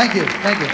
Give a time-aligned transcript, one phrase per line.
[0.00, 0.24] Thank you.
[0.40, 0.66] Thank you.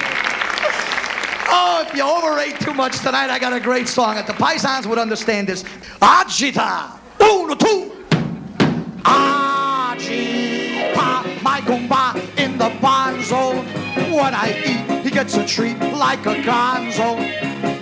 [1.48, 4.18] Oh, if you overrate too much tonight, I got a great song.
[4.18, 5.64] If the Paisans would understand this.
[6.00, 6.96] Agita.
[7.20, 7.90] Uno, two.
[9.02, 10.12] Agita.
[11.42, 13.66] My gumba in the barn zone.
[14.12, 17.18] What I eat, he gets a treat like a gonzo.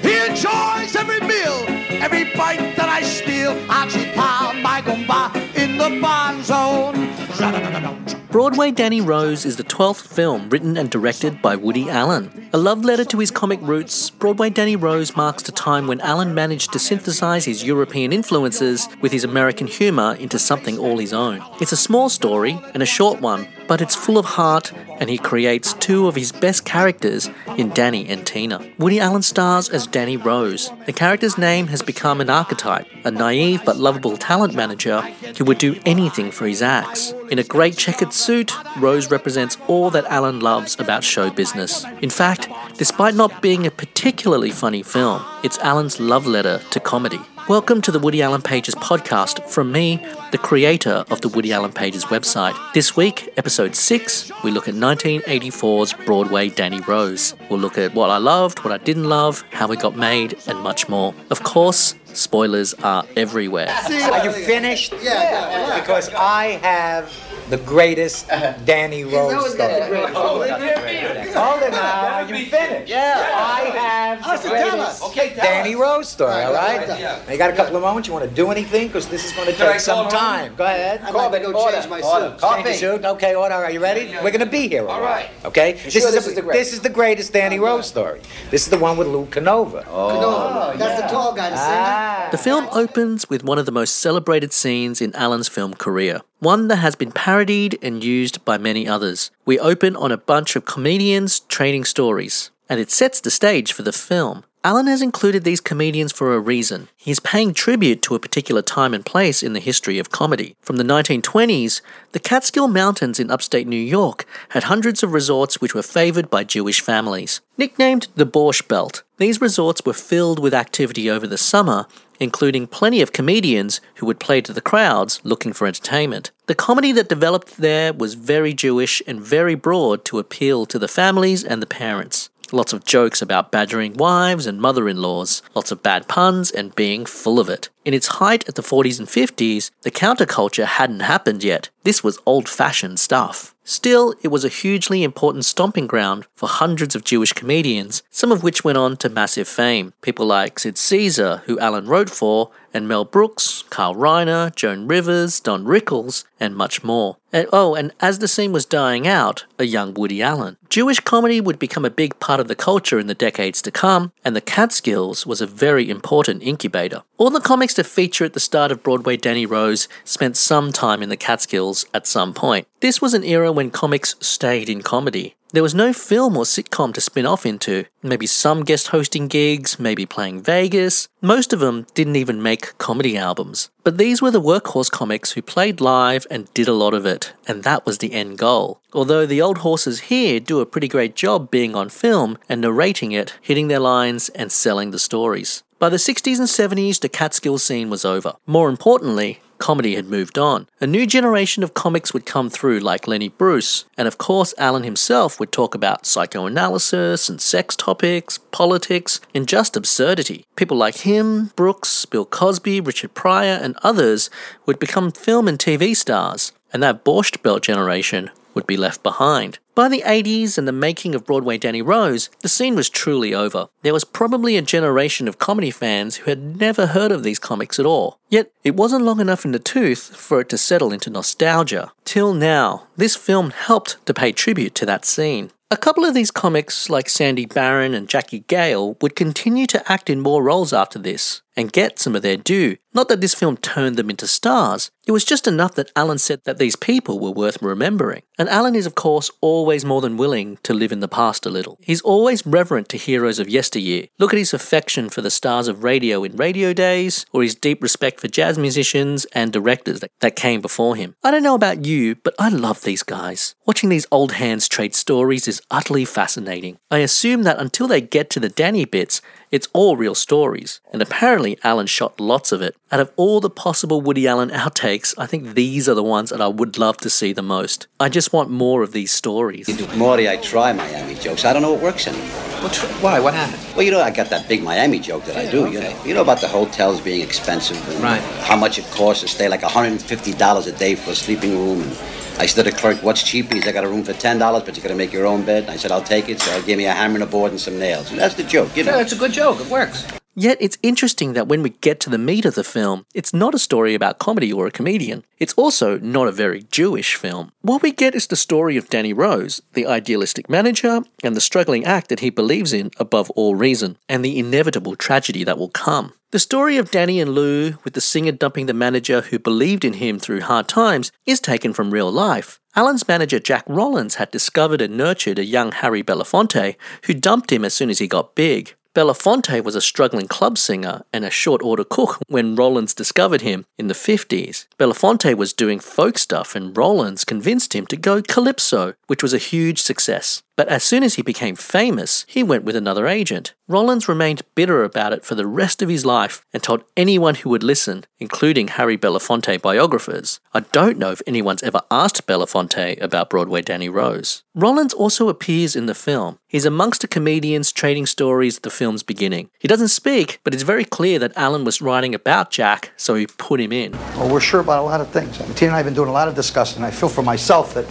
[0.00, 1.66] He enjoys every meal,
[2.02, 3.54] every bite that I steal.
[3.66, 4.62] Agita.
[4.62, 8.23] My gumba in the barn zone.
[8.34, 12.50] Broadway Danny Rose is the 12th film written and directed by Woody Allen.
[12.52, 16.34] A love letter to his comic roots, Broadway Danny Rose marks the time when Allen
[16.34, 21.44] managed to synthesize his European influences with his American humor into something all his own.
[21.60, 25.18] It's a small story and a short one, but it's full of heart and he
[25.18, 28.60] creates two of his best characters in Danny and Tina.
[28.78, 30.70] Woody Allen stars as Danny Rose.
[30.86, 35.00] The character's name has become an archetype, a naive but lovable talent manager
[35.38, 37.12] who would do anything for his acts.
[37.30, 41.84] In a great checkered suit, Rose represents all that Allen loves about show business.
[42.02, 47.20] In fact, despite not being a particularly funny film, it's Allen's love letter to comedy.
[47.50, 51.70] Welcome to the Woody Allen Pages podcast from me, the creator of the Woody Allen
[51.70, 52.56] Pages website.
[52.72, 57.34] This week, episode 6, we look at 1984's Broadway Danny Rose.
[57.50, 60.60] We'll look at what I loved, what I didn't love, how it got made, and
[60.60, 61.14] much more.
[61.28, 63.68] Of course, spoilers are everywhere.
[63.68, 64.94] Are you finished?
[65.02, 65.78] Yeah.
[65.78, 67.12] Because I have
[67.50, 68.28] the greatest
[68.64, 69.80] Danny Rose story.
[70.12, 72.26] Hold it now.
[72.26, 72.88] You finished?
[72.90, 73.14] Yeah.
[73.34, 75.10] I have the Austin, tell greatest us.
[75.10, 75.80] Okay, tell Danny us.
[75.80, 76.82] Rose story, All all right, right?
[76.82, 77.22] all right, yeah.
[77.26, 78.08] Now, you got a couple of moments.
[78.08, 78.86] You want to do anything?
[78.88, 80.54] Because this is going to take some call time.
[80.56, 81.00] Go ahead.
[81.02, 82.30] I'd like to go Order, change my order.
[82.30, 82.38] suit.
[82.40, 82.62] Coffee.
[82.64, 83.04] Change your suit.
[83.04, 83.54] Okay, order.
[83.54, 84.06] Are you ready?
[84.22, 84.82] We're going to be here.
[84.82, 85.28] All while, right.
[85.44, 85.72] Okay.
[85.72, 86.64] This sure is this the, is the greatest?
[86.64, 88.20] this is the greatest Danny Rose story.
[88.50, 89.84] This is the one with Lou Canova.
[89.86, 91.76] no, that's the tall guy, the singer.
[91.76, 92.28] Ah.
[92.30, 96.68] The film opens with one of the most celebrated scenes in Allen's film career, one
[96.68, 99.30] that has been parodied and used by many others.
[99.44, 103.82] We open on a bunch of comedians training stories, and it sets the stage for
[103.82, 104.44] the film.
[104.66, 106.88] Allen has included these comedians for a reason.
[106.96, 110.56] He's paying tribute to a particular time and place in the history of comedy.
[110.62, 111.82] From the 1920s,
[112.12, 116.44] the Catskill Mountains in upstate New York had hundreds of resorts which were favored by
[116.44, 117.42] Jewish families.
[117.58, 121.86] Nicknamed the Borscht Belt, these resorts were filled with activity over the summer,
[122.18, 126.30] including plenty of comedians who would play to the crowds looking for entertainment.
[126.46, 130.88] The comedy that developed there was very Jewish and very broad to appeal to the
[130.88, 132.30] families and the parents.
[132.54, 136.72] Lots of jokes about badgering wives and mother in laws, lots of bad puns, and
[136.76, 137.68] being full of it.
[137.84, 141.70] In its height at the 40s and 50s, the counterculture hadn't happened yet.
[141.82, 143.53] This was old fashioned stuff.
[143.66, 148.42] Still, it was a hugely important stomping ground for hundreds of Jewish comedians, some of
[148.42, 149.94] which went on to massive fame.
[150.02, 155.40] People like Sid Caesar, who Allen wrote for, and Mel Brooks, Carl Reiner, Joan Rivers,
[155.40, 157.16] Don Rickles, and much more.
[157.32, 160.56] And, oh, and as the scene was dying out, a young Woody Allen.
[160.68, 164.12] Jewish comedy would become a big part of the culture in the decades to come,
[164.24, 167.02] and the Catskills was a very important incubator.
[167.16, 171.00] All the comics to feature at the start of Broadway Danny Rose spent some time
[171.00, 172.66] in the Catskills at some point.
[172.80, 175.36] This was an era when comics stayed in comedy.
[175.52, 177.84] There was no film or sitcom to spin off into.
[178.02, 181.06] Maybe some guest hosting gigs, maybe playing Vegas.
[181.22, 183.70] Most of them didn't even make comedy albums.
[183.84, 187.32] But these were the workhorse comics who played live and did a lot of it,
[187.46, 188.80] and that was the end goal.
[188.92, 193.12] Although the old horses here do a pretty great job being on film and narrating
[193.12, 195.62] it, hitting their lines, and selling the stories.
[195.84, 198.36] By the 60s and 70s, the Catskill scene was over.
[198.46, 200.66] More importantly, comedy had moved on.
[200.80, 204.84] A new generation of comics would come through, like Lenny Bruce, and of course, Allen
[204.84, 210.46] himself would talk about psychoanalysis and sex topics, politics, and just absurdity.
[210.56, 214.30] People like him, Brooks, Bill Cosby, Richard Pryor, and others
[214.64, 219.58] would become film and TV stars, and that Borscht Belt generation would be left behind.
[219.74, 223.66] By the 80s and the making of Broadway Danny Rose, the scene was truly over.
[223.82, 227.80] There was probably a generation of comedy fans who had never heard of these comics
[227.80, 228.20] at all.
[228.28, 231.90] Yet, it wasn't long enough in the tooth for it to settle into nostalgia.
[232.04, 235.50] Till now, this film helped to pay tribute to that scene.
[235.72, 240.08] A couple of these comics, like Sandy Baron and Jackie Gayle, would continue to act
[240.08, 242.76] in more roles after this and get some of their due.
[242.92, 246.40] Not that this film turned them into stars, it was just enough that Allen said
[246.44, 248.22] that these people were worth remembering.
[248.38, 251.50] And Allen is, of course, always more than willing to live in the past a
[251.50, 251.78] little.
[251.82, 254.06] He's always reverent to heroes of yesteryear.
[254.18, 257.82] Look at his affection for the stars of radio in radio days, or his deep
[257.82, 261.16] respect for jazz musicians and directors that, that came before him.
[261.22, 263.54] I don't know about you, but I love these guys.
[263.66, 266.78] Watching these old hands trade stories is utterly fascinating.
[266.90, 269.20] I assume that until they get to the Danny bits,
[269.56, 272.76] it's all real stories, and apparently apparently Allen shot lots of it.
[272.92, 276.40] Out of all the possible Woody Allen outtakes, I think these are the ones that
[276.40, 277.86] I would love to see the most.
[277.98, 279.66] I just want more of these stories.
[279.96, 281.44] Morty, I try Miami jokes.
[281.44, 282.26] I don't know what works anymore.
[282.62, 283.20] What's, why?
[283.20, 283.62] What happened?
[283.74, 285.70] Well, you know, I got that big Miami joke that I do.
[285.70, 288.22] You know, you know about the hotels being expensive and Right.
[288.50, 291.82] how much it costs to stay, like $150 a day for a sleeping room.
[291.82, 291.92] And
[292.38, 294.38] I said to the clerk, "What's cheaper?" He said, "I got a room for ten
[294.38, 296.40] dollars, but you got to make your own bed." And I said, "I'll take it."
[296.40, 298.10] So I gave me a hammer and a board and some nails.
[298.10, 298.96] And that's the joke, you know.
[298.96, 299.60] Yeah, it's a good joke.
[299.60, 300.04] It works.
[300.36, 303.54] Yet it's interesting that when we get to the meat of the film, it's not
[303.54, 305.24] a story about comedy or a comedian.
[305.38, 307.52] It's also not a very Jewish film.
[307.62, 311.84] What we get is the story of Danny Rose, the idealistic manager, and the struggling
[311.84, 316.14] act that he believes in above all reason, and the inevitable tragedy that will come.
[316.32, 319.94] The story of Danny and Lou, with the singer dumping the manager who believed in
[319.94, 322.58] him through hard times, is taken from real life.
[322.74, 327.64] Allen's manager Jack Rollins had discovered and nurtured a young Harry Belafonte, who dumped him
[327.64, 328.74] as soon as he got big.
[328.94, 333.64] Belafonte was a struggling club singer and a short order cook when Rollins discovered him
[333.76, 334.66] in the 50s.
[334.78, 339.38] Belafonte was doing folk stuff and Rollins convinced him to go calypso, which was a
[339.38, 340.44] huge success.
[340.56, 343.54] But as soon as he became famous, he went with another agent.
[343.66, 347.50] Rollins remained bitter about it for the rest of his life and told anyone who
[347.50, 350.38] would listen, including Harry Belafonte biographers.
[350.52, 354.42] I don't know if anyone's ever asked Belafonte about Broadway Danny Rose.
[354.54, 356.38] Rollins also appears in the film.
[356.46, 359.50] He's amongst the comedians trading stories at the film's beginning.
[359.58, 363.26] He doesn't speak, but it's very clear that Allen was writing about Jack, so he
[363.26, 363.92] put him in.
[364.16, 365.36] Well, we're sure about a lot of things.
[365.56, 366.84] Tina and I have been doing a lot of discussing.
[366.84, 367.86] I feel for myself that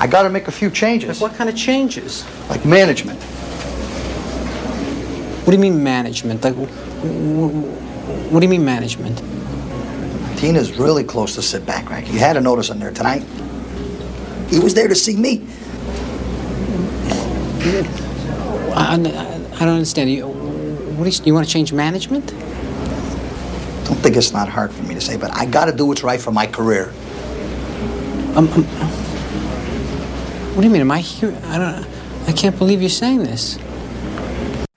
[0.00, 2.24] I got to make a few changes, What kind of changes?
[2.48, 3.20] like management.
[5.44, 6.42] What do you mean management?
[6.42, 6.68] Like, wh-
[7.04, 9.18] wh- what do you mean management?
[10.38, 12.06] Tina's really close to sit back, right?
[12.10, 13.22] You had a notice him there tonight.
[14.48, 15.46] He was there to see me.
[18.74, 20.10] I, I, I don't understand.
[20.10, 22.26] You, what do you, you want to change management?
[23.84, 26.02] Don't think it's not hard for me to say, but I got to do what's
[26.02, 26.90] right for my career.
[28.34, 28.66] Um, um,
[30.60, 30.82] what do you mean?
[30.82, 31.34] Am I here?
[31.46, 31.86] I don't.
[32.28, 33.58] I can't believe you're saying this.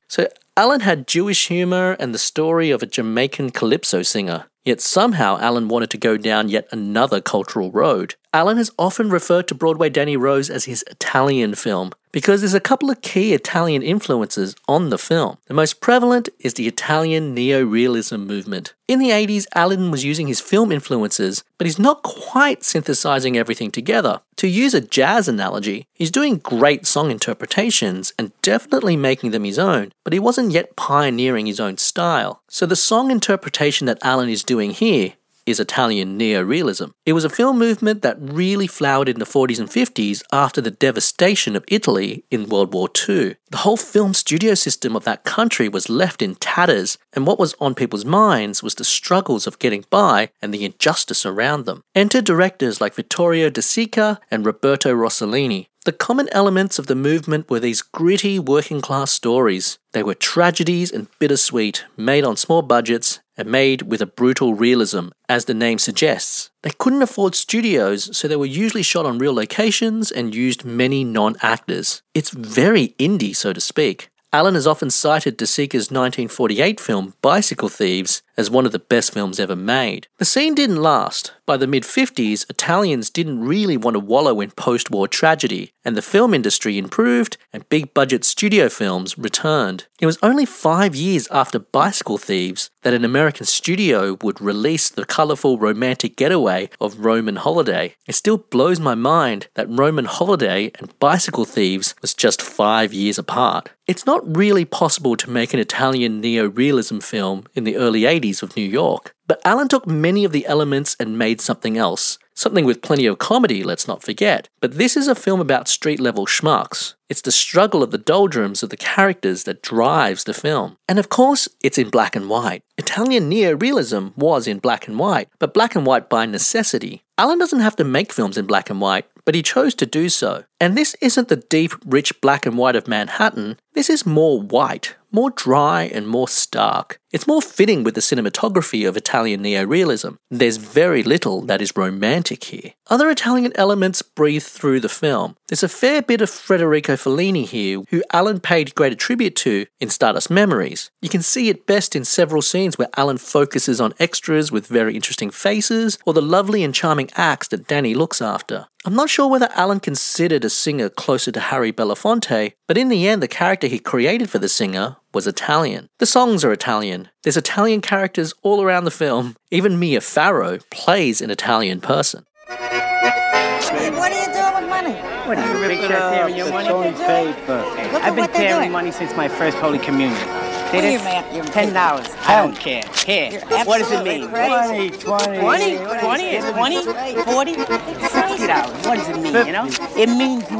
[0.07, 4.45] So Allen had Jewish humor and the story of a Jamaican calypso singer.
[4.63, 8.15] Yet somehow Allen wanted to go down yet another cultural road.
[8.33, 12.59] Allen has often referred to Broadway Danny Rose as his Italian film because there's a
[12.59, 15.37] couple of key Italian influences on the film.
[15.45, 18.73] The most prevalent is the Italian neo-realism movement.
[18.87, 23.69] In the 80s, Allen was using his film influences, but he's not quite synthesizing everything
[23.69, 24.21] together.
[24.37, 29.59] To use a jazz analogy, he's doing great song interpretations and definitely making them his
[29.59, 32.41] own, but he wasn't yet pioneering his own style.
[32.47, 35.13] So the song interpretation that Allen is doing here
[35.45, 36.87] is Italian neo-realism.
[37.05, 40.71] It was a film movement that really flowered in the 40s and 50s after the
[40.71, 43.35] devastation of Italy in World War II.
[43.51, 47.55] The whole film studio system of that country was left in tatters, and what was
[47.59, 51.83] on people's minds was the struggles of getting by and the injustice around them.
[51.93, 55.67] Enter directors like Vittorio De Sica and Roberto Rossellini.
[55.85, 59.77] The common elements of the movement were these gritty working class stories.
[59.91, 65.09] They were tragedies and bittersweet, made on small budgets and made with a brutal realism,
[65.27, 66.51] as the name suggests.
[66.61, 71.03] They couldn't afford studios, so they were usually shot on real locations and used many
[71.03, 72.01] non actors.
[72.13, 74.09] It's very indie, so to speak.
[74.33, 79.13] Allen is often cited De Sica's 1948 film Bicycle Thieves as one of the best
[79.13, 80.07] films ever made.
[80.17, 81.33] The scene didn't last.
[81.45, 85.95] By the mid 50s, Italians didn't really want to wallow in post war tragedy, and
[85.95, 89.85] the film industry improved and big budget studio films returned.
[89.99, 95.05] It was only five years after Bicycle Thieves that an American studio would release the
[95.05, 97.95] colourful romantic getaway of Roman Holiday.
[98.07, 103.17] It still blows my mind that Roman Holiday and Bicycle Thieves was just five years
[103.17, 103.69] apart.
[103.93, 108.41] It's not really possible to make an Italian neo realism film in the early 80s
[108.41, 109.13] of New York.
[109.27, 112.17] But Allen took many of the elements and made something else.
[112.33, 114.49] Something with plenty of comedy, let's not forget.
[114.61, 116.95] But this is a film about street level schmucks.
[117.07, 120.77] It's the struggle of the doldrums of the characters that drives the film.
[120.89, 122.63] And of course, it's in black and white.
[122.79, 127.03] Italian neo realism was in black and white, but black and white by necessity.
[127.19, 130.09] Allen doesn't have to make films in black and white, but he chose to do
[130.09, 130.45] so.
[130.63, 134.95] And this isn't the deep, rich black and white of Manhattan, this is more white,
[135.11, 136.99] more dry, and more stark.
[137.11, 140.17] It's more fitting with the cinematography of Italian neorealism.
[140.29, 142.73] There's very little that is romantic here.
[142.87, 145.35] Other Italian elements breathe through the film.
[145.49, 149.89] There's a fair bit of Federico Fellini here, who Allen paid greater tribute to in
[149.89, 150.91] Stardust Memories.
[151.01, 154.95] You can see it best in several scenes where Allen focuses on extras with very
[154.95, 158.67] interesting faces, or the lovely and charming acts that Danny looks after.
[158.85, 163.07] I'm not sure whether Allen considered a singer closer to Harry Belafonte, but in the
[163.07, 165.89] end, the character he created for the singer was Italian.
[165.99, 167.09] The songs are Italian.
[167.23, 169.35] There's Italian characters all around the film.
[169.51, 172.25] Even Mia Farrow plays an Italian person.
[172.47, 174.93] What are you doing with money?
[175.27, 176.69] What are you, big shot tearing your money?
[176.69, 180.42] Look I've been what tearing money since my first Holy Communion.
[180.73, 181.03] See What are you, this?
[181.05, 181.35] man?
[181.35, 182.07] You're Ten dollars.
[182.25, 182.81] I don't care.
[183.05, 183.39] Here.
[183.63, 184.27] What does it mean?
[184.27, 184.89] crazy.
[184.89, 186.83] 20, 20, 20, it's 20,
[187.21, 188.85] 40, 60 dollars.
[188.87, 189.67] What does it mean, you know?
[189.95, 190.59] It means nothing.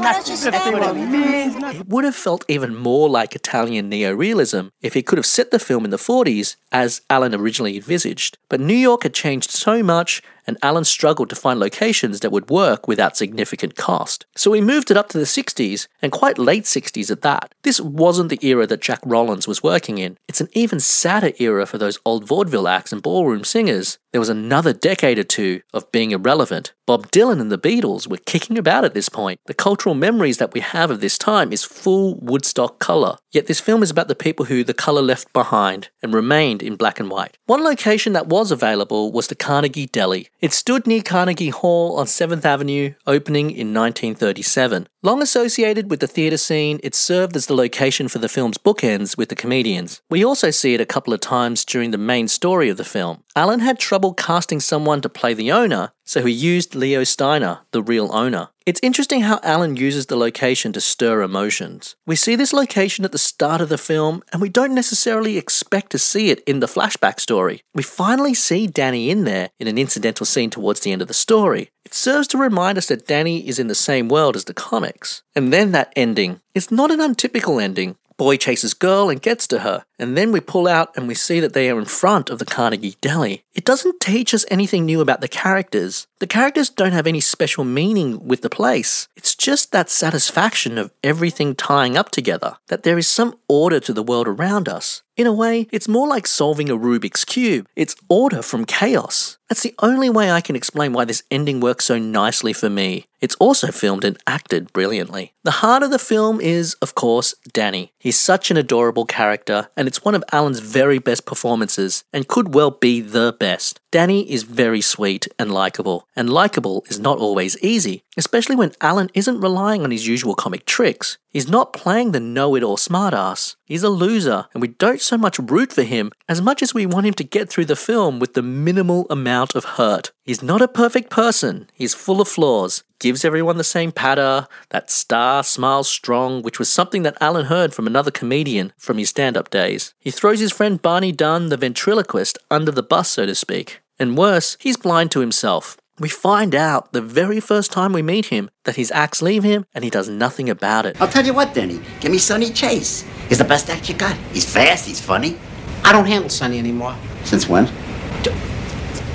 [0.52, 1.80] That's what it means nothing.
[1.80, 5.58] It would have felt even more like Italian neorealism if he could have set the
[5.58, 8.38] film in the 40s as Allen originally envisaged.
[8.48, 12.50] But New York had changed so much, and Allen struggled to find locations that would
[12.50, 14.26] work without significant cost.
[14.36, 17.54] So he moved it up to the 60s, and quite late 60s at that.
[17.62, 20.16] This wasn't the era that Jack Rollins was working in.
[20.28, 23.98] It's an even sadder era for those old vaudeville acts and ballroom singers.
[24.12, 26.72] There was another decade or two of being irrelevant.
[26.86, 29.40] Bob Dylan and the Beatles were kicking about at this point.
[29.46, 33.16] The cultural memories that we have of this time is full Woodstock colour.
[33.34, 36.76] Yet this film is about the people who the colour left behind and remained in
[36.76, 37.36] black and white.
[37.46, 40.28] One location that was available was the Carnegie Deli.
[40.40, 44.86] It stood near Carnegie Hall on 7th Avenue, opening in 1937.
[45.02, 49.18] Long associated with the theatre scene, it served as the location for the film's bookends
[49.18, 50.00] with the comedians.
[50.08, 53.24] We also see it a couple of times during the main story of the film.
[53.34, 57.82] Allen had trouble casting someone to play the owner, so he used Leo Steiner, the
[57.82, 58.48] real owner.
[58.66, 61.96] It's interesting how Allen uses the location to stir emotions.
[62.06, 65.90] We see this location at the start of the film, and we don't necessarily expect
[65.92, 67.62] to see it in the flashback story.
[67.74, 71.14] We finally see Danny in there in an incidental scene towards the end of the
[71.14, 71.70] story.
[71.84, 75.22] It serves to remind us that Danny is in the same world as the comics.
[75.34, 76.40] And then that ending.
[76.54, 77.96] It's not an untypical ending.
[78.16, 81.40] Boy chases girl and gets to her, and then we pull out and we see
[81.40, 83.44] that they are in front of the Carnegie Deli.
[83.54, 86.06] It doesn't teach us anything new about the characters.
[86.18, 89.08] The characters don't have any special meaning with the place.
[89.16, 93.92] It's just that satisfaction of everything tying up together, that there is some order to
[93.92, 95.02] the world around us.
[95.16, 97.68] In a way, it's more like solving a Rubik's Cube.
[97.76, 99.38] It's order from chaos.
[99.48, 103.06] That's the only way I can explain why this ending works so nicely for me.
[103.20, 105.32] It's also filmed and acted brilliantly.
[105.44, 107.92] The heart of the film is, of course, Danny.
[107.98, 112.54] He's such an adorable character, and it's one of Allen's very best performances, and could
[112.54, 113.80] well be the best.
[113.90, 119.10] Danny is very sweet and likable, and likable is not always easy, especially when Allen
[119.14, 121.18] isn't relying on his usual comic tricks.
[121.30, 123.56] He's not playing the know it all smartass.
[123.64, 126.86] He's a loser, and we don't so much root for him as much as we
[126.86, 130.12] want him to get through the film with the minimal amount of hurt.
[130.24, 134.90] He's not a perfect person, he's full of flaws, gives everyone the same patter, that
[134.90, 139.36] star smiles strong, which was something that Allen heard from another comedian from his stand
[139.36, 139.92] up days.
[140.00, 143.82] He throws his friend Barney Dunn, the ventriloquist, under the bus, so to speak.
[143.98, 145.76] And worse, he's blind to himself.
[145.98, 149.66] We find out the very first time we meet him that his acts leave him
[149.74, 150.98] and he does nothing about it.
[150.98, 151.80] I'll tell you what, Denny.
[152.00, 153.04] Give me Sonny Chase.
[153.28, 154.16] He's the best act you got.
[154.32, 155.36] He's fast, he's funny.
[155.84, 156.96] I don't handle Sonny anymore.
[157.24, 157.70] Since when?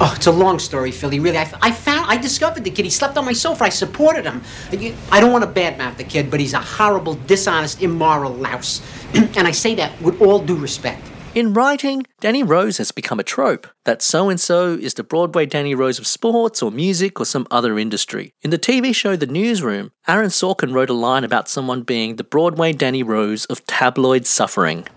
[0.02, 1.20] Oh, it's a long story, Philly.
[1.20, 2.86] Really, I, I found, I discovered the kid.
[2.86, 3.66] He slept on my sofa.
[3.66, 4.42] I supported him.
[5.12, 8.82] I don't want to badmouth the kid, but he's a horrible, dishonest, immoral louse.
[9.14, 11.02] and I say that with all due respect.
[11.36, 15.46] In writing, Danny Rose has become a trope that so and so is the Broadway
[15.46, 18.34] Danny Rose of sports or music or some other industry.
[18.42, 22.24] In the TV show The Newsroom, Aaron Sorkin wrote a line about someone being the
[22.24, 24.88] Broadway Danny Rose of tabloid suffering.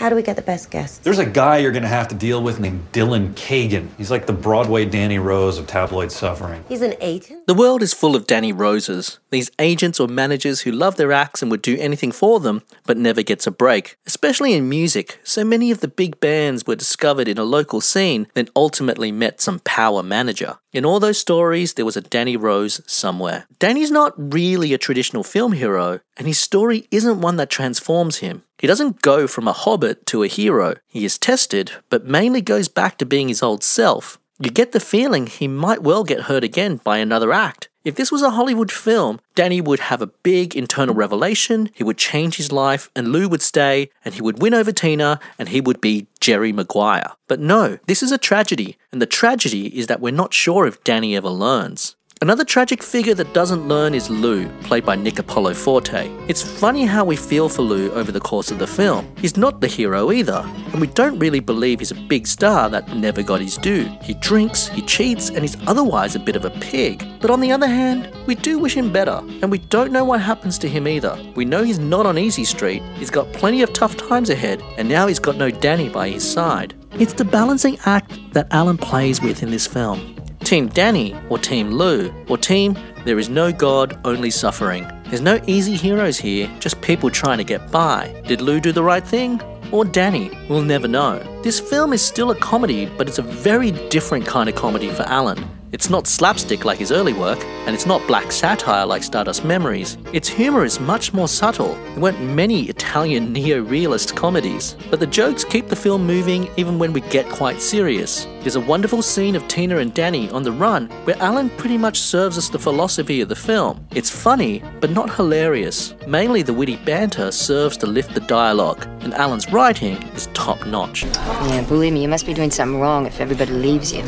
[0.00, 0.96] How do we get the best guests?
[1.00, 3.88] There's a guy you're going to have to deal with named Dylan Kagan.
[3.98, 6.64] He's like the Broadway Danny Rose of tabloid suffering.
[6.70, 7.46] He's an agent?
[7.46, 11.42] The world is full of Danny Roses, these agents or managers who love their acts
[11.42, 13.98] and would do anything for them, but never gets a break.
[14.06, 18.26] Especially in music, so many of the big bands were discovered in a local scene,
[18.32, 20.56] then ultimately met some power manager.
[20.72, 23.46] In all those stories, there was a Danny Rose somewhere.
[23.58, 28.44] Danny's not really a traditional film hero, and his story isn't one that transforms him.
[28.58, 30.76] He doesn't go from a hobbit to a hero.
[30.86, 34.20] He is tested, but mainly goes back to being his old self.
[34.38, 37.68] You get the feeling he might well get hurt again by another act.
[37.82, 41.96] If this was a Hollywood film, Danny would have a big internal revelation, he would
[41.96, 45.62] change his life, and Lou would stay, and he would win over Tina, and he
[45.62, 47.12] would be Jerry Maguire.
[47.26, 50.84] But no, this is a tragedy, and the tragedy is that we're not sure if
[50.84, 51.96] Danny ever learns.
[52.22, 56.10] Another tragic figure that doesn't learn is Lou, played by Nick Apollo Forte.
[56.28, 59.10] It's funny how we feel for Lou over the course of the film.
[59.16, 62.94] He's not the hero either, and we don't really believe he's a big star that
[62.94, 63.88] never got his due.
[64.02, 67.02] He drinks, he cheats, and he's otherwise a bit of a pig.
[67.22, 70.20] But on the other hand, we do wish him better, and we don't know what
[70.20, 71.18] happens to him either.
[71.36, 74.86] We know he's not on Easy Street, he's got plenty of tough times ahead, and
[74.86, 76.74] now he's got no Danny by his side.
[76.98, 80.19] It's the balancing act that Allen plays with in this film.
[80.50, 84.84] Team Danny or Team Lou or Team There is no God, only suffering.
[85.04, 88.20] There's no easy heroes here, just people trying to get by.
[88.26, 89.40] Did Lou do the right thing?
[89.70, 90.28] Or Danny?
[90.48, 91.20] We'll never know.
[91.44, 95.04] This film is still a comedy, but it's a very different kind of comedy for
[95.04, 95.38] Allen.
[95.72, 99.98] It's not slapstick like his early work, and it's not black satire like Stardust Memories.
[100.12, 101.74] Its humour is much more subtle.
[101.74, 106.76] There weren't many Italian neo realist comedies, but the jokes keep the film moving even
[106.76, 108.26] when we get quite serious.
[108.40, 111.98] There's a wonderful scene of Tina and Danny on the run where Allen pretty much
[111.98, 113.86] serves us the philosophy of the film.
[113.94, 115.94] It's funny, but not hilarious.
[116.06, 121.04] Mainly the witty banter serves to lift the dialogue, and Allen's writing is top notch.
[121.04, 124.02] Yeah, believe me, you must be doing something wrong if everybody leaves you.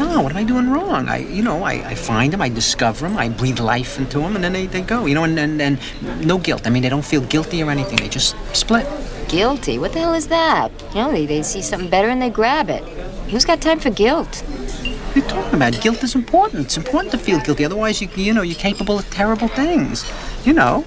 [0.00, 1.06] No, what am I doing wrong?
[1.10, 4.34] I, you know, I, I find them, I discover them, I breathe life into them,
[4.34, 5.78] and then they, they go, you know, and, and, and
[6.26, 6.66] no guilt.
[6.66, 7.98] I mean, they don't feel guilty or anything.
[7.98, 8.86] They just split.
[9.28, 9.78] Guilty?
[9.78, 10.72] What the hell is that?
[10.94, 12.82] You know, they, they see something better and they grab it.
[13.30, 14.36] Who's got time for guilt?
[14.36, 15.78] What are you talking about?
[15.82, 16.64] Guilt is important.
[16.64, 17.62] It's important to feel guilty.
[17.62, 20.10] Otherwise, you, you know, you're capable of terrible things.
[20.46, 20.86] You know,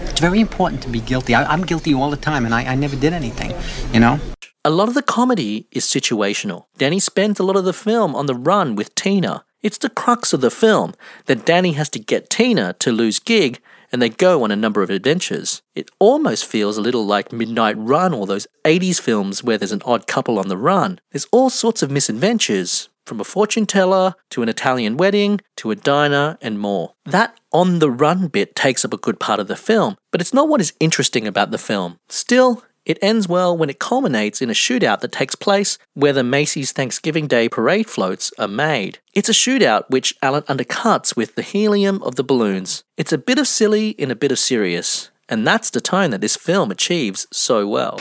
[0.00, 1.34] it's very important to be guilty.
[1.34, 3.54] I, I'm guilty all the time, and I, I never did anything,
[3.94, 4.20] you know?
[4.62, 6.66] A lot of the comedy is situational.
[6.76, 9.44] Danny spends a lot of the film on the run with Tina.
[9.62, 10.94] It's the crux of the film
[11.26, 14.82] that Danny has to get Tina to Lou's gig and they go on a number
[14.82, 15.62] of adventures.
[15.74, 19.82] It almost feels a little like Midnight Run or those 80s films where there's an
[19.84, 21.00] odd couple on the run.
[21.12, 25.74] There's all sorts of misadventures, from a fortune teller to an Italian wedding to a
[25.74, 26.94] diner and more.
[27.04, 30.32] That on the run bit takes up a good part of the film, but it's
[30.32, 31.98] not what is interesting about the film.
[32.08, 36.24] Still, it ends well when it culminates in a shootout that takes place where the
[36.24, 38.98] Macy's Thanksgiving Day parade floats are made.
[39.14, 42.82] It's a shootout which Allen undercuts with the helium of the balloons.
[42.96, 46.20] It's a bit of silly in a bit of serious, and that's the tone that
[46.20, 48.00] this film achieves so well.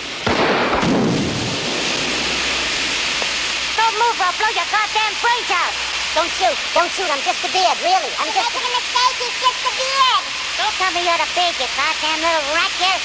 [3.77, 5.73] Don't move or I'll blow your goddamn brains out.
[6.17, 6.57] Don't shoot.
[6.73, 7.05] Don't shoot.
[7.13, 7.77] I'm just a beard.
[7.85, 8.09] Really.
[8.17, 9.15] I'm just making a mistake.
[9.21, 10.23] He's just a beard.
[10.57, 12.73] Don't tell me you're the big, you goddamn little rat.
[12.81, 12.97] You're...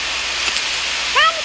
[1.14, 1.43] Run.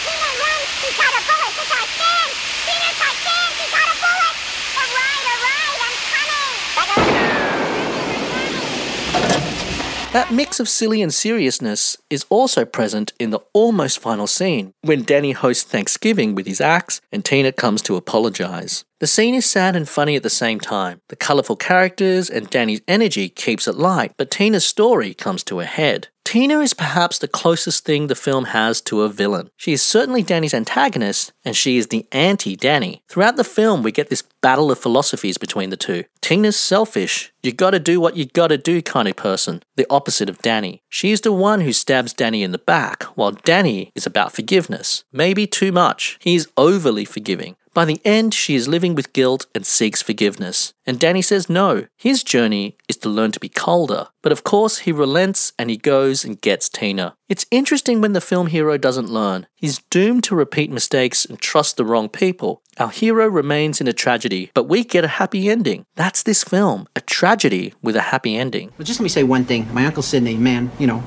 [10.11, 15.03] That mix of silly and seriousness is also present in the almost final scene when
[15.03, 18.85] Danny hosts Thanksgiving with his axe and Tina comes to apologize.
[18.99, 20.99] The scene is sad and funny at the same time.
[21.07, 25.65] The colourful characters and Danny's energy keeps it light, but Tina's story comes to a
[25.65, 26.09] head.
[26.25, 29.49] Tina is perhaps the closest thing the film has to a villain.
[29.55, 33.01] She is certainly Danny's antagonist, and she is the anti Danny.
[33.07, 36.03] Throughout the film, we get this battle of philosophies between the two.
[36.21, 40.41] Tina's selfish, you gotta do what you gotta do kind of person, the opposite of
[40.43, 40.83] Danny.
[40.89, 45.05] She is the one who stabs Danny in the back, while Danny is about forgiveness.
[45.11, 46.19] Maybe too much.
[46.21, 47.55] He is overly forgiving.
[47.73, 50.73] By the end, she is living with guilt and seeks forgiveness.
[50.85, 51.85] And Danny says no.
[51.97, 54.07] His journey is to learn to be colder.
[54.21, 57.15] But of course, he relents and he goes and gets Tina.
[57.29, 59.45] It's interesting when the film hero doesn't learn.
[59.55, 62.63] He's doomed to repeat mistakes and trust the wrong people.
[62.79, 65.85] Our hero remains in a tragedy, but we get a happy ending.
[65.95, 68.71] That's this film a tragedy with a happy ending.
[68.77, 69.71] Well, just let me say one thing.
[69.73, 71.03] My Uncle Sidney, man, you know,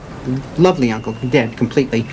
[0.58, 2.06] lovely uncle, dead completely,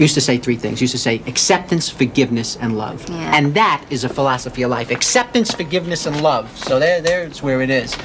[0.00, 0.80] used to say three things.
[0.80, 3.08] Used to say acceptance, forgiveness, and love.
[3.08, 3.36] Yeah.
[3.36, 4.90] And that is a philosophy of life.
[4.90, 6.56] Acceptance, forgiveness, and love.
[6.58, 7.96] So there, there's where it is.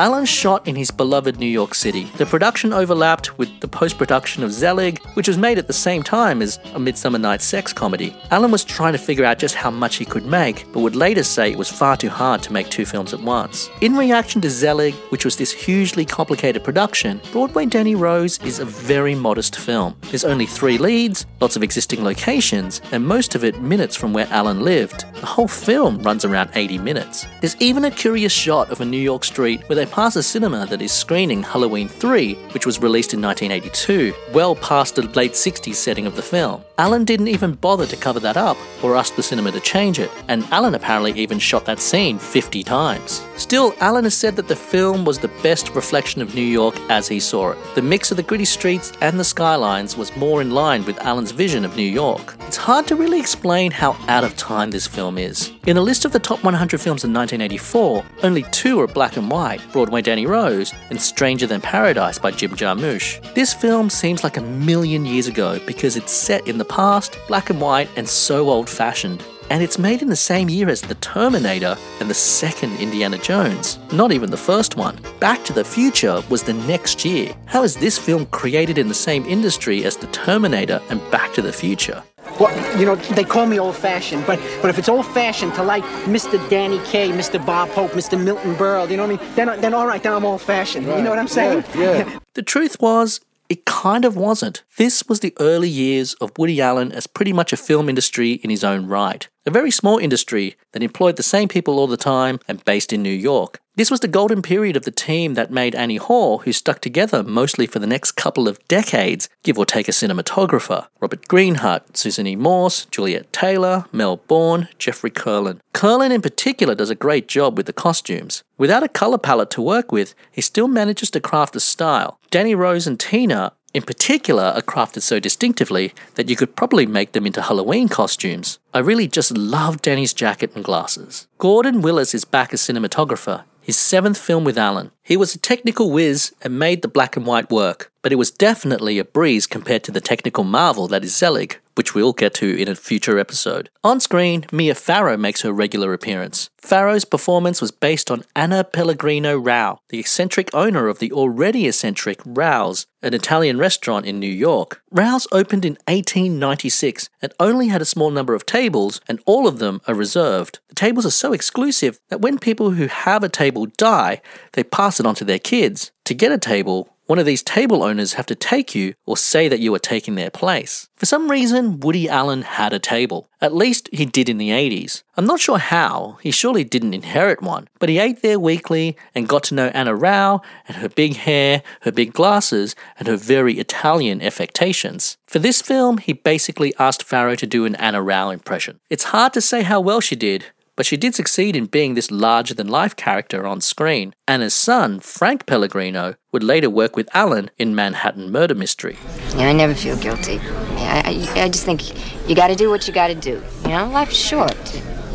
[0.00, 2.04] Allen shot in his beloved New York City.
[2.18, 6.04] The production overlapped with the post production of Zelig, which was made at the same
[6.04, 8.14] time as A Midsummer Night's Sex comedy.
[8.30, 11.24] Allen was trying to figure out just how much he could make, but would later
[11.24, 13.68] say it was far too hard to make two films at once.
[13.80, 18.64] In reaction to Zelig, which was this hugely complicated production, Broadway Danny Rose is a
[18.64, 19.96] very modest film.
[20.02, 24.28] There's only three leads, lots of existing locations, and most of it minutes from where
[24.30, 25.06] Allen lived.
[25.14, 27.26] The whole film runs around 80 minutes.
[27.40, 30.66] There's even a curious shot of a New York street where they pass a cinema
[30.66, 35.74] that is screening Halloween 3, which was released in 1982, well past the late 60s
[35.74, 36.62] setting of the film.
[36.78, 40.10] Allen didn't even bother to cover that up or ask the cinema to change it,
[40.28, 43.22] and Allen apparently even shot that scene 50 times.
[43.36, 47.08] Still, Allen has said that the film was the best reflection of New York as
[47.08, 47.58] he saw it.
[47.74, 51.32] The mix of the gritty streets and the skylines was more in line with Allen's
[51.32, 52.36] vision of New York.
[52.46, 55.52] It's hard to really explain how out of time this film is.
[55.68, 59.30] In a list of the top 100 films in 1984, only two are black and
[59.30, 63.20] white Broadway Danny Rose and Stranger Than Paradise by Jim Jarmusch.
[63.34, 67.50] This film seems like a million years ago because it's set in the past, black
[67.50, 69.22] and white, and so old fashioned.
[69.50, 73.78] And it's made in the same year as The Terminator and the second Indiana Jones,
[73.92, 74.98] not even the first one.
[75.20, 77.36] Back to the Future was the next year.
[77.44, 81.42] How is this film created in the same industry as The Terminator and Back to
[81.42, 82.02] the Future?
[82.38, 86.38] Well, you know, they call me old-fashioned, but but if it's old-fashioned to like Mr.
[86.48, 87.44] Danny Kaye, Mr.
[87.44, 88.22] Bob Hope, Mr.
[88.22, 89.34] Milton Berle, you know what I mean?
[89.34, 90.86] Then then all right, then I'm old-fashioned.
[90.86, 91.64] You know what I'm saying?
[91.74, 92.18] Yeah.
[92.34, 94.62] The truth was, It kind of wasn't.
[94.76, 98.50] This was the early years of Woody Allen as pretty much a film industry in
[98.50, 99.26] his own right.
[99.46, 103.02] A very small industry that employed the same people all the time and based in
[103.02, 103.60] New York.
[103.78, 107.22] This was the golden period of the team that made Annie Hall, who stuck together
[107.22, 110.88] mostly for the next couple of decades, give or take a cinematographer.
[110.98, 112.34] Robert Greenhut, Susan E.
[112.34, 115.60] Morse, Juliet Taylor, Mel Bourne, Jeffrey Kurland.
[115.74, 118.42] Kurland in particular does a great job with the costumes.
[118.56, 122.18] Without a color palette to work with, he still manages to craft a style.
[122.32, 127.12] Danny Rose and Tina in particular are crafted so distinctively that you could probably make
[127.12, 128.58] them into Halloween costumes.
[128.72, 131.28] I really just love Danny's jacket and glasses.
[131.38, 134.92] Gordon Willis is back as cinematographer, his seventh film with Allen.
[135.02, 138.30] He was a technical whiz and made the black and white work, but it was
[138.30, 142.60] definitely a breeze compared to the technical marvel that is Zelig, which we'll get to
[142.60, 143.70] in a future episode.
[143.84, 146.50] On screen, Mia Farrow makes her regular appearance.
[146.56, 152.20] Farrow's performance was based on Anna Pellegrino Rao, the eccentric owner of the already eccentric
[152.26, 154.82] Rao's, an Italian restaurant in New York.
[154.90, 159.60] Rao's opened in 1896 and only had a small number of tables, and all of
[159.60, 160.58] them are reserved.
[160.68, 164.20] The tables are so exclusive that when people who have a table die,
[164.54, 165.92] they pass it on to their kids.
[166.06, 169.48] To get a table, one of these table owners have to take you or say
[169.48, 170.90] that you are taking their place.
[170.94, 173.30] For some reason, Woody Allen had a table.
[173.40, 175.02] At least he did in the 80s.
[175.16, 179.26] I'm not sure how, he surely didn't inherit one, but he ate there weekly and
[179.26, 183.58] got to know Anna Rao and her big hair, her big glasses, and her very
[183.58, 185.16] Italian affectations.
[185.26, 188.80] For this film, he basically asked Farrow to do an Anna Rao impression.
[188.90, 190.44] It's hard to say how well she did,
[190.78, 194.14] but she did succeed in being this larger than life character on screen.
[194.28, 198.96] Anna's son, Frank Pellegrino, would later work with Allen in Manhattan Murder Mystery.
[199.36, 200.38] Yeah, I never feel guilty.
[200.38, 201.82] I, I, I just think
[202.28, 203.42] you gotta do what you gotta do.
[203.64, 204.54] You know, life's short.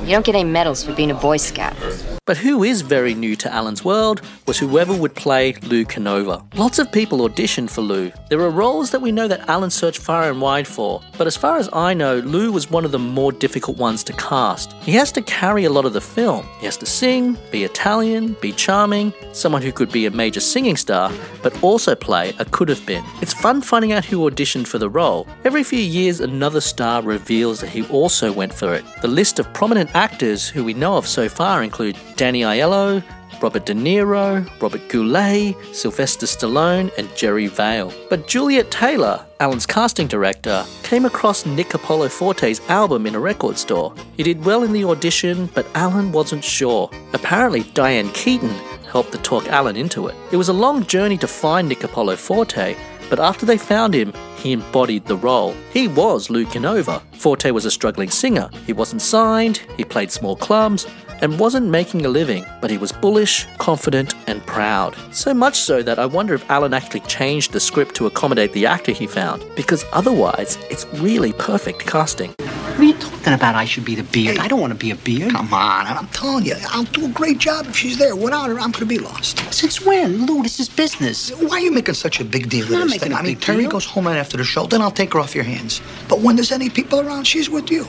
[0.04, 1.78] You don't get any medals for being a Boy Scout.
[2.26, 6.42] But who is very new to Allen's world was whoever would play Lou Canova.
[6.56, 8.12] Lots of people auditioned for Lou.
[8.30, 11.36] There are roles that we know that Allen searched far and wide for, but as
[11.36, 14.72] far as I know, Lou was one of the more difficult ones to cast.
[14.84, 16.48] He has to carry a lot of the film.
[16.60, 20.78] He has to sing, be Italian, be charming, someone who could be a major singing
[20.78, 21.12] star,
[21.42, 23.04] but also play a could have been.
[23.22, 25.28] It's fun finding out who auditioned for the role.
[25.44, 28.86] Every few years, another star reveals that he also went for it.
[29.02, 33.03] The list of prominent actors who we know of so far include Danny Aiello,
[33.41, 37.93] Robert De Niro, Robert Goulet, Sylvester Stallone, and Jerry Vale.
[38.10, 43.58] But Juliet Taylor, Allen's casting director, came across Nick Apollo Forte's album in a record
[43.58, 43.93] store.
[44.15, 46.89] He did well in the audition, but Allen wasn't sure.
[47.12, 48.53] Apparently, Diane Keaton
[48.89, 50.15] helped to talk Allen into it.
[50.32, 52.77] It was a long journey to find Nick Apollo Forte,
[53.10, 55.56] but after they found him, he embodied the role.
[55.71, 57.01] He was Lou Canova.
[57.13, 58.49] Forte was a struggling singer.
[58.67, 60.86] He wasn't signed, he played small clubs,
[61.21, 64.95] and wasn't making a living, but he was bullish, confident, and proud.
[65.12, 68.65] So much so that I wonder if Allen actually changed the script to accommodate the
[68.65, 72.34] actor he found, because otherwise, it's really perfect casting.
[72.38, 73.53] What are you talking about?
[73.56, 74.39] I should be the beard.
[74.39, 75.32] I don't want to be a beard.
[75.32, 78.15] Come on, I'm telling you, I'll do a great job if she's there.
[78.15, 79.38] Without her, I'm gonna be lost.
[79.53, 80.25] Since when?
[80.25, 81.29] Lou, this is business.
[81.29, 83.12] Why are you making such a big deal of I'm not this making thing?
[83.13, 83.71] a I mean, big Terry deal.
[83.71, 85.82] goes home right after the show, then I'll take her off your hands.
[86.08, 87.88] But when there's any people around, she's with you.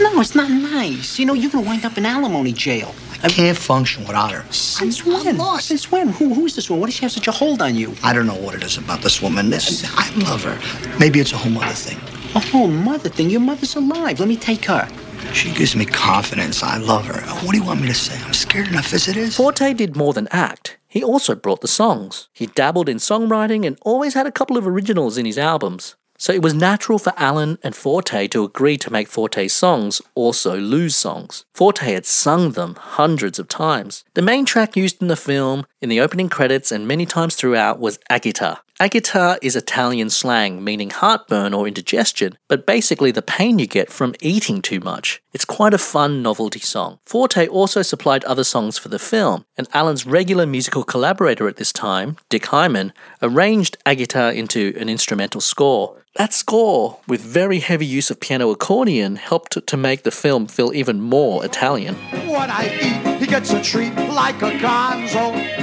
[0.00, 1.18] No, it's not nice.
[1.18, 2.94] You know, you're gonna wind up in alimony jail.
[3.22, 4.44] I can't function without her.
[4.52, 5.40] Since when?
[5.60, 6.08] Since when?
[6.08, 6.80] Who, who's this one?
[6.80, 7.94] Why does she have such a hold on you?
[8.02, 9.48] I don't know what it is about this woman.
[9.48, 10.58] This, I love her.
[10.98, 11.96] Maybe it's a whole mother thing.
[12.34, 13.30] A whole mother thing.
[13.30, 14.20] Your mother's alive.
[14.20, 14.86] Let me take her.
[15.32, 16.62] She gives me confidence.
[16.62, 17.20] I love her.
[17.46, 18.20] What do you want me to say?
[18.26, 19.36] I'm scared enough as it is.
[19.36, 20.76] Forte did more than act.
[20.94, 22.28] He also brought the songs.
[22.32, 25.96] He dabbled in songwriting and always had a couple of originals in his albums.
[26.18, 30.56] So it was natural for Allen and Forte to agree to make Forte's songs also
[30.56, 31.46] Lou's songs.
[31.52, 34.04] Forte had sung them hundreds of times.
[34.14, 37.80] The main track used in the film, in the opening credits, and many times throughout
[37.80, 38.58] was Agita.
[38.80, 44.16] Agita is Italian slang meaning heartburn or indigestion, but basically the pain you get from
[44.20, 45.22] eating too much.
[45.32, 46.98] It's quite a fun novelty song.
[47.06, 51.72] Forte also supplied other songs for the film, and Allen's regular musical collaborator at this
[51.72, 56.02] time, Dick Hyman, arranged Agita into an instrumental score.
[56.16, 60.74] That score, with very heavy use of piano accordion, helped to make the film feel
[60.74, 61.94] even more Italian.
[62.26, 65.53] What I eat, he gets a treat like a gonzo.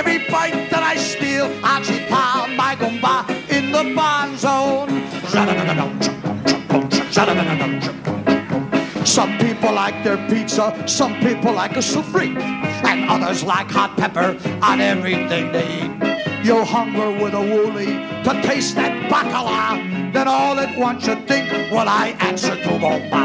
[0.00, 1.46] Every bite that I steal.
[1.60, 3.16] Agita, my gumba,
[3.52, 4.88] in the bond zone.
[9.04, 12.34] Some people like their pizza, some people like a souffle,
[12.88, 16.46] and others like hot pepper on everything they eat.
[16.46, 17.92] You'll hunger with a woolly
[18.24, 20.14] to taste that bacala.
[20.14, 23.20] Then all at once you think, well, I answer to bomba.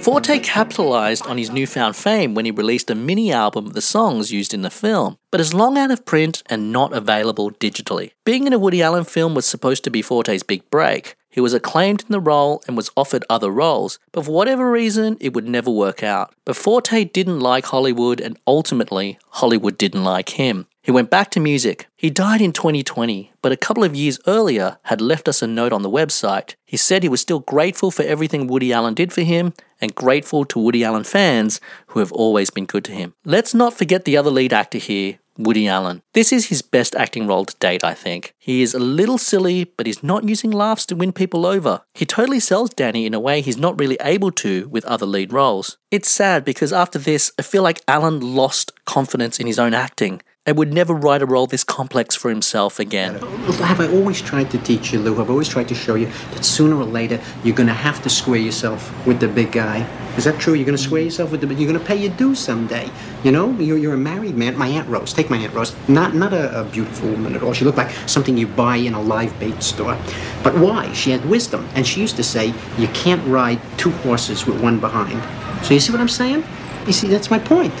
[0.00, 4.32] Forte capitalized on his newfound fame when he released a mini album of the songs
[4.32, 8.12] used in the film, but is long out of print and not available digitally.
[8.24, 11.16] Being in a Woody Allen film was supposed to be Forte's big break.
[11.28, 15.18] He was acclaimed in the role and was offered other roles, but for whatever reason,
[15.20, 16.34] it would never work out.
[16.46, 20.66] But Forte didn't like Hollywood, and ultimately, Hollywood didn't like him.
[20.82, 21.88] He went back to music.
[21.94, 25.74] He died in 2020, but a couple of years earlier had left us a note
[25.74, 26.54] on the website.
[26.64, 30.46] He said he was still grateful for everything Woody Allen did for him and grateful
[30.46, 33.14] to Woody Allen fans who have always been good to him.
[33.24, 36.02] Let's not forget the other lead actor here, Woody Allen.
[36.14, 38.34] This is his best acting role to date, I think.
[38.38, 41.82] He is a little silly, but he's not using laughs to win people over.
[41.94, 45.32] He totally sells Danny in a way he's not really able to with other lead
[45.32, 45.76] roles.
[45.90, 50.22] It's sad because after this, I feel like Allen lost confidence in his own acting
[50.46, 53.16] and would never write a role this complex for himself again.
[53.60, 55.20] Have I always tried to teach you, Lou?
[55.20, 58.10] I've always tried to show you that sooner or later you're going to have to
[58.10, 59.86] square yourself with the big guy.
[60.16, 60.54] Is that true?
[60.54, 61.46] You're going to square yourself with the.
[61.46, 61.58] Big.
[61.58, 62.90] You're going to pay your dues someday.
[63.22, 64.56] You know, you're, you're a married man.
[64.56, 65.12] My aunt Rose.
[65.12, 65.76] Take my aunt Rose.
[65.88, 67.52] Not not a, a beautiful woman at all.
[67.52, 69.96] She looked like something you buy in a live bait store.
[70.42, 70.92] But why?
[70.94, 74.80] She had wisdom, and she used to say, "You can't ride two horses with one
[74.80, 75.22] behind."
[75.64, 76.42] So you see what I'm saying?
[76.86, 77.74] You see, that's my point.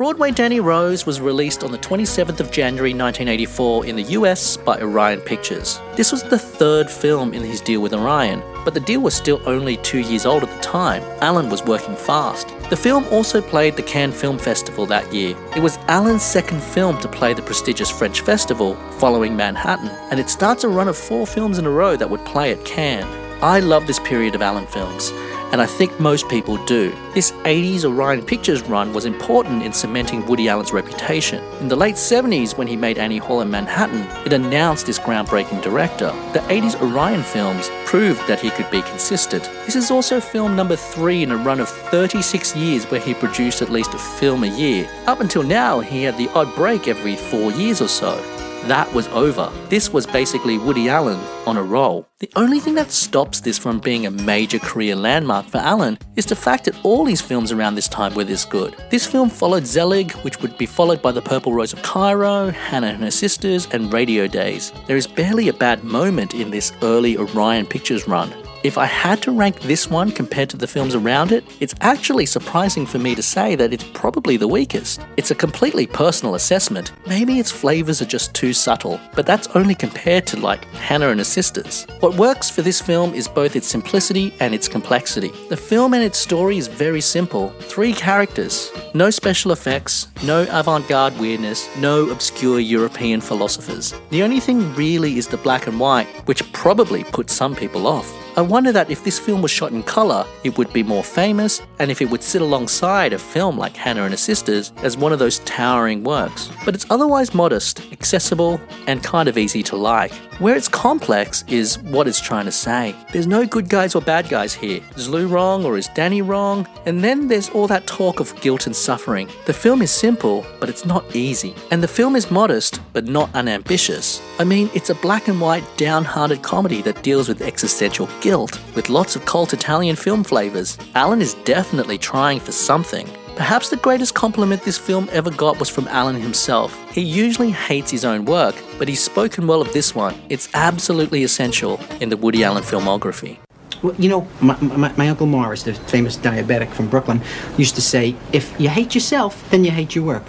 [0.00, 4.80] Broadway Danny Rose was released on the 27th of January 1984 in the US by
[4.80, 5.78] Orion Pictures.
[5.94, 9.42] This was the third film in his deal with Orion, but the deal was still
[9.44, 11.02] only two years old at the time.
[11.20, 12.48] Allen was working fast.
[12.70, 15.36] The film also played the Cannes Film Festival that year.
[15.54, 20.30] It was Allen's second film to play the prestigious French festival, following Manhattan, and it
[20.30, 23.04] starts a run of four films in a row that would play at Cannes.
[23.42, 25.12] I love this period of Allen films
[25.52, 26.94] and I think most people do.
[27.12, 31.42] This 80s Orion Pictures run was important in cementing Woody Allen's reputation.
[31.60, 35.62] In the late 70s, when he made Annie Hall in Manhattan, it announced this groundbreaking
[35.62, 36.12] director.
[36.32, 39.44] The 80s Orion films proved that he could be consistent.
[39.66, 43.62] This is also film number three in a run of 36 years where he produced
[43.62, 44.88] at least a film a year.
[45.06, 49.08] Up until now, he had the odd break every four years or so that was
[49.08, 49.50] over.
[49.68, 52.06] This was basically Woody Allen on a roll.
[52.18, 56.26] The only thing that stops this from being a major career landmark for Allen is
[56.26, 58.76] the fact that all his films around this time were this good.
[58.90, 62.88] This film followed Zelig, which would be followed by The Purple Rose of Cairo, Hannah
[62.88, 64.72] and Her Sisters, and Radio Days.
[64.86, 68.32] There is barely a bad moment in this early Orion Pictures run.
[68.62, 72.26] If I had to rank this one compared to the films around it, it's actually
[72.26, 75.00] surprising for me to say that it's probably the weakest.
[75.16, 76.92] It's a completely personal assessment.
[77.06, 81.20] Maybe its flavors are just too subtle, but that's only compared to like Hannah and
[81.20, 81.86] her sisters.
[82.00, 85.32] What works for this film is both its simplicity and its complexity.
[85.48, 87.48] The film and its story is very simple.
[87.60, 93.94] Three characters, no special effects, no avant-garde weirdness, no obscure European philosophers.
[94.10, 98.19] The only thing really is the black and white, which probably puts some people off.
[98.40, 101.60] I wonder that if this film was shot in colour, it would be more famous,
[101.78, 105.12] and if it would sit alongside a film like Hannah and her Sisters as one
[105.12, 106.50] of those towering works.
[106.64, 110.14] But it's otherwise modest, accessible, and kind of easy to like.
[110.40, 112.94] Where it's complex is what it's trying to say.
[113.12, 114.80] There's no good guys or bad guys here.
[114.96, 116.66] Is Lou wrong or is Danny wrong?
[116.86, 119.28] And then there's all that talk of guilt and suffering.
[119.44, 121.54] The film is simple, but it's not easy.
[121.70, 124.22] And the film is modest, but not unambitious.
[124.38, 128.88] I mean, it's a black and white, downhearted comedy that deals with existential guilt, with
[128.88, 130.78] lots of cult Italian film flavours.
[130.94, 133.08] Allen is definitely trying for something.
[133.34, 136.72] Perhaps the greatest compliment this film ever got was from Allen himself.
[136.92, 140.14] He usually hates his own work, but he's spoken well of this one.
[140.28, 143.38] It's absolutely essential in the Woody Allen filmography.
[143.82, 147.20] Well, you know, my, my, my, Uncle Morris, the famous diabetic from Brooklyn,
[147.58, 150.24] used to say, if you hate yourself, then you hate your work.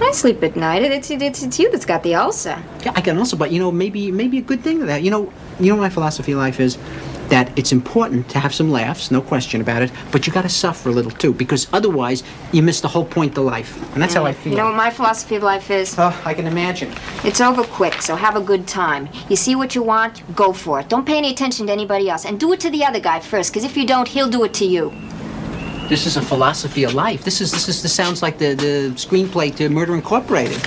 [0.00, 0.82] I sleep at night.
[0.82, 2.62] It's, it's, it's you that's got the ulcer.
[2.84, 5.02] Yeah, I got an ulcer, but you know, maybe maybe a good thing to that.
[5.02, 6.78] You know, you know, my philosophy of life is
[7.28, 10.48] that it's important to have some laughs, no question about it, but you got to
[10.48, 13.76] suffer a little too, because otherwise you miss the whole point of life.
[13.92, 14.52] And that's how I feel.
[14.52, 15.94] You know what my philosophy of life is?
[15.98, 16.92] Oh, I can imagine.
[17.24, 19.08] It's over quick, so have a good time.
[19.28, 20.88] You see what you want, go for it.
[20.88, 23.50] Don't pay any attention to anybody else, and do it to the other guy first,
[23.50, 24.92] because if you don't, he'll do it to you.
[25.88, 27.24] This is a philosophy of life.
[27.24, 30.60] This is this is this sounds like the, the screenplay to Murder Incorporated.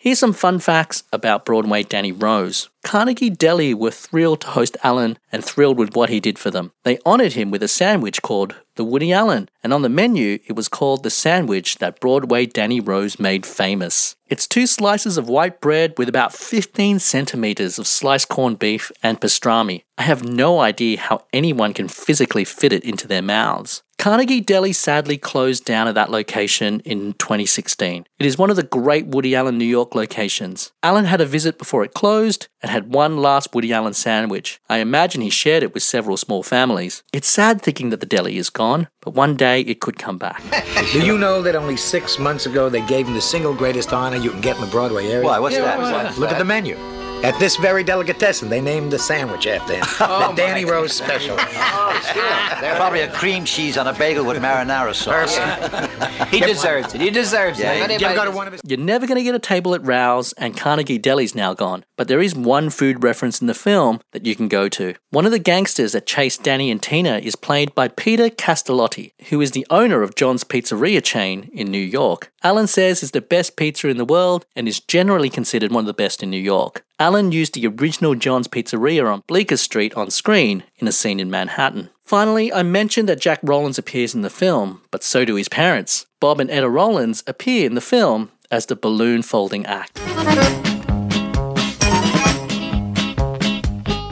[0.00, 2.68] Here's some fun facts about Broadway Danny Rose.
[2.84, 6.70] Carnegie Deli were thrilled to host Allen and thrilled with what he did for them.
[6.84, 10.54] They honored him with a sandwich called the Woody Allen, and on the menu it
[10.54, 14.14] was called the sandwich that Broadway Danny Rose made famous.
[14.28, 19.20] It's two slices of white bread with about 15 centimeters of sliced corned beef and
[19.20, 19.82] pastrami.
[19.98, 23.82] I have no idea how anyone can physically fit it into their mouths.
[23.98, 28.06] Carnegie Deli sadly closed down at that location in 2016.
[28.20, 30.70] It is one of the great Woody Allen New York locations.
[30.84, 34.60] Allen had a visit before it closed and had one last Woody Allen sandwich.
[34.68, 37.02] I imagine he shared it with several small families.
[37.12, 40.44] It's sad thinking that the deli is gone, but one day it could come back.
[40.92, 44.16] Do you know that only six months ago they gave him the single greatest honor
[44.16, 45.24] you can get in the Broadway area?
[45.24, 45.40] Why?
[45.40, 45.76] What's that?
[45.76, 46.76] What's Look at the menu.
[47.24, 49.84] At this very delicatessen, they named the sandwich after him.
[50.00, 51.36] Oh, the Danny Rose special.
[51.38, 55.36] Oh, They're probably a cream cheese on a bagel with marinara sauce.
[56.30, 57.00] He deserves it.
[57.00, 57.76] He deserves Yeah, it.
[57.78, 59.84] you Anybody- go to one of his You're never going to get a table at
[59.84, 61.84] Rao's, and Carnegie Deli's now gone.
[61.96, 64.94] But there is one food reference in the film that you can go to.
[65.10, 69.40] One of the gangsters that chase Danny and Tina is played by Peter Castellotti, who
[69.40, 72.30] is the owner of John's Pizzeria chain in New York.
[72.42, 75.86] Allen says is the best pizza in the world and is generally considered one of
[75.86, 76.84] the best in New York.
[77.00, 81.30] Allen used the original John's Pizzeria on Bleecker Street on screen in a scene in
[81.30, 81.90] Manhattan.
[82.02, 86.06] Finally, I mentioned that Jack Rollins appears in the film, but so do his parents.
[86.18, 89.98] Bob and Etta Rollins appear in the film as the balloon folding act.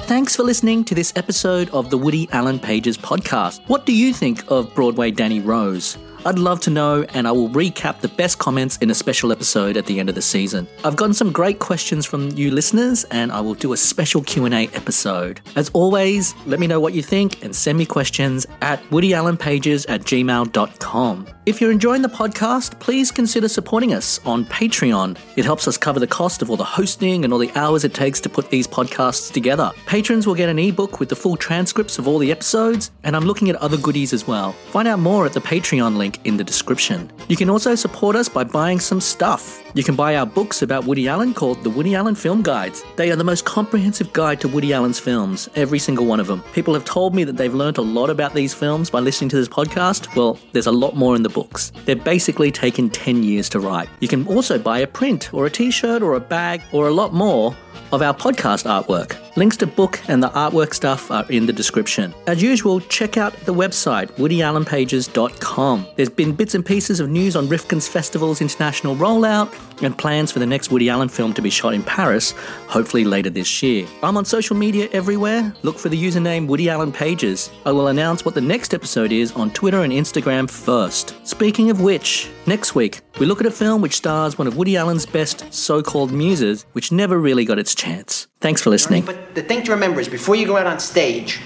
[0.06, 3.68] Thanks for listening to this episode of the Woody Allen Pages podcast.
[3.68, 5.98] What do you think of Broadway Danny Rose?
[6.26, 9.76] I'd love to know, and I will recap the best comments in a special episode
[9.76, 10.66] at the end of the season.
[10.82, 14.66] I've gotten some great questions from you listeners, and I will do a special Q&A
[14.74, 15.40] episode.
[15.54, 20.00] As always, let me know what you think and send me questions at woodyallenpages at
[20.00, 21.28] gmail.com.
[21.46, 25.16] If you're enjoying the podcast, please consider supporting us on Patreon.
[25.36, 27.94] It helps us cover the cost of all the hosting and all the hours it
[27.94, 29.70] takes to put these podcasts together.
[29.86, 33.26] Patrons will get an ebook with the full transcripts of all the episodes, and I'm
[33.26, 34.54] looking at other goodies as well.
[34.72, 37.10] Find out more at the Patreon link in the description.
[37.28, 39.62] You can also support us by buying some stuff.
[39.74, 42.82] You can buy our books about Woody Allen called the Woody Allen Film Guides.
[42.96, 46.42] They are the most comprehensive guide to Woody Allen's films, every single one of them.
[46.52, 49.36] People have told me that they've learned a lot about these films by listening to
[49.36, 50.14] this podcast.
[50.16, 51.72] Well, there's a lot more in the books.
[51.84, 53.88] They're basically taken 10 years to write.
[54.00, 56.92] You can also buy a print or a t shirt or a bag or a
[56.92, 57.56] lot more
[57.92, 59.25] of our podcast artwork.
[59.36, 62.14] Links to book and the artwork stuff are in the description.
[62.26, 65.86] As usual, check out the website, woodyallenpages.com.
[65.96, 70.38] There's been bits and pieces of news on Rifkin's Festival's international rollout and plans for
[70.38, 72.32] the next Woody Allen film to be shot in Paris,
[72.66, 73.86] hopefully later this year.
[74.02, 75.54] I'm on social media everywhere.
[75.62, 77.50] Look for the username Woody Allen Pages.
[77.66, 81.14] I will announce what the next episode is on Twitter and Instagram first.
[81.26, 84.78] Speaking of which, next week, we look at a film which stars one of Woody
[84.78, 88.28] Allen's best so called muses, which never really got its chance.
[88.46, 89.04] Thanks for listening.
[89.04, 91.40] But the thing to remember is before you go out on stage,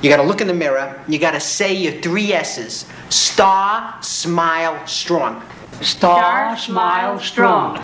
[0.00, 2.86] you gotta look in the mirror, you gotta say your three S's.
[3.10, 5.42] Star, smile, strong.
[5.82, 7.82] Star, smile, strong.